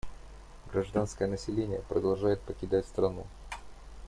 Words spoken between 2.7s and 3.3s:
страну.